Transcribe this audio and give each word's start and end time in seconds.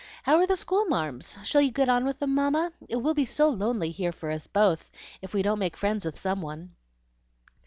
How 0.23 0.37
are 0.37 0.47
the 0.47 0.55
school 0.55 0.85
marms? 0.85 1.35
shall 1.43 1.61
you 1.61 1.69
get 1.69 1.87
on 1.87 2.05
with 2.05 2.17
them, 2.17 2.33
Mamma? 2.33 2.71
It 2.89 2.95
will 2.95 3.13
be 3.13 3.23
so 3.23 3.49
lonely 3.49 3.91
here 3.91 4.11
for 4.11 4.31
us 4.31 4.47
both, 4.47 4.89
if 5.21 5.31
we 5.31 5.43
don't 5.43 5.59
make 5.59 5.77
friends 5.77 6.05
with 6.05 6.17
some 6.17 6.41
one." 6.41 6.75